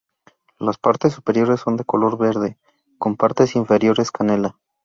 Las 0.57 0.79
partes 0.79 1.13
superiores 1.13 1.59
son 1.59 1.77
de 1.77 1.85
color 1.85 2.17
verde, 2.17 2.57
con 2.97 3.17
partes 3.17 3.55
inferiores 3.55 4.09
canela. 4.11 4.57